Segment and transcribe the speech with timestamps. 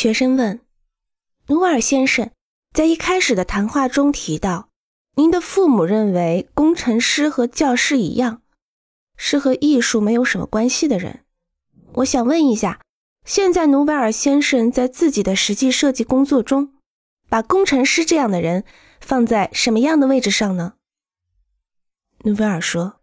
[0.00, 0.60] 学生问
[1.48, 2.30] ：“努瓦尔先生，
[2.72, 4.70] 在一开始的谈话中提到，
[5.16, 8.40] 您的父母认为工程师和教师一样，
[9.18, 11.26] 是和艺术没有什么关系的人。
[11.96, 12.80] 我想问一下，
[13.26, 16.72] 现在努瓦尔先生在自己的实际设计工作中，
[17.28, 18.64] 把工程师这样的人
[19.02, 20.76] 放在什么样的位置上呢？”
[22.24, 23.02] 努维尔说：“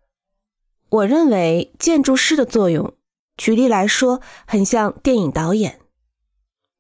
[0.90, 2.96] 我认为建筑师的作用，
[3.38, 5.80] 举例来说，很像电影导演。”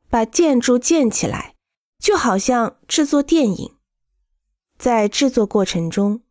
[0.09, 1.55] 把建筑建起来，
[1.99, 3.75] 就好像制作电影。
[4.77, 6.21] 在制作过程中，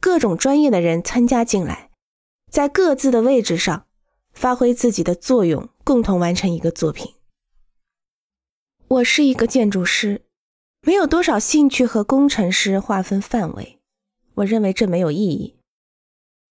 [0.00, 1.90] 各种专业的人参加进来，
[2.50, 3.86] 在各自的位置上
[4.32, 7.14] 发挥自己的作用，共同完成一个作品。
[8.86, 10.22] 我是一个建筑师，
[10.82, 13.80] 没有多少兴趣和工程师划分范围。
[14.36, 15.58] 我认为这没有意义。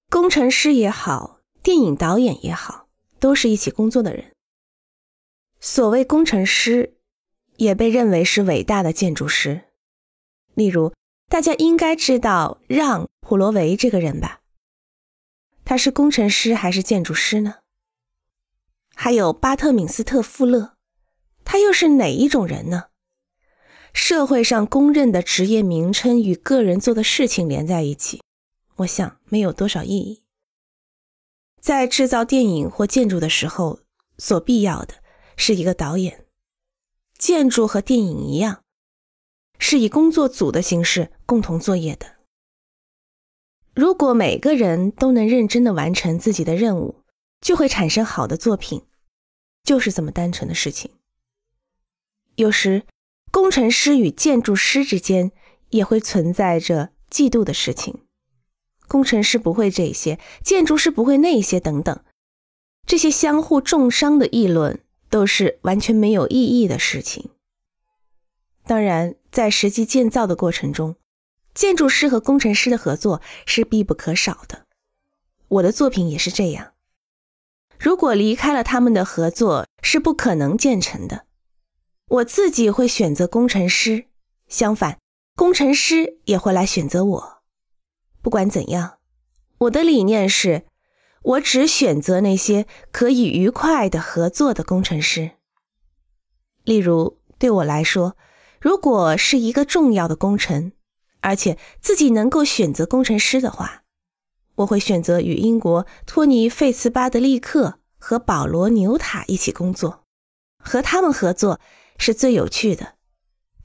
[0.10, 2.88] 工程师也好，电影导演也好，
[3.20, 4.34] 都是一起工作的人。
[5.60, 6.98] 所谓工程师，
[7.58, 9.64] 也被认为是伟大的建筑师。
[10.54, 10.94] 例如，
[11.28, 14.42] 大家应该知道让·普罗维这个人吧？
[15.66, 17.56] 他是工程师还是建筑师呢？
[18.96, 20.76] 还有巴特敏斯特·富勒，
[21.44, 22.86] 他又是哪一种人呢？
[23.94, 28.22] 社会上公认的职业名称与个人做的事情连在一起，
[28.78, 30.24] 我想没有多少意义。
[31.60, 33.82] 在制造电影或建筑的时候，
[34.18, 34.96] 所必要的。
[35.38, 36.26] 是一个导演，
[37.18, 38.64] 建筑和电影一样，
[39.58, 42.18] 是以工作组的形式共同作业的。
[43.74, 47.04] 如果每个人都能认真的完成自己的任务，
[47.40, 48.82] 就会产生好的作品，
[49.64, 50.92] 就是这么单纯的事情。
[52.36, 52.84] 有时，
[53.32, 55.32] 工程师与建筑师之间
[55.70, 58.04] 也会存在着嫉妒的事情，
[58.88, 62.04] 工程师不会这些，建筑师不会那些，等等，
[62.88, 64.84] 这些相互重伤的议论。
[65.10, 67.30] 都是完全没有意义的事情。
[68.66, 70.96] 当然，在实际建造的过程中，
[71.54, 74.66] 建筑师和工程师的合作是必不可少的。
[75.48, 76.74] 我的作品也是这样。
[77.80, 81.26] 如果离开了他们的合作，是不可能建成的。
[82.10, 84.06] 我自己会选择工程师，
[84.48, 85.00] 相反，
[85.36, 87.44] 工程师也会来选择我。
[88.22, 88.98] 不管怎样，
[89.60, 90.66] 我的理念是。
[91.28, 95.32] 我只选择那些可以愉快的合作的工程师。
[96.64, 98.16] 例如，对我来说，
[98.62, 100.72] 如果是一个重要的工程，
[101.20, 103.84] 而且自己能够选择工程师的话，
[104.56, 110.06] 我会选择与英国托尼·费茨巴德利克和保罗·纽塔一起工作。
[110.60, 111.60] 和他们合作
[111.98, 112.96] 是最有趣的，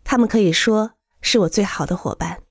[0.03, 2.43] 他们可以说是我最好的伙伴。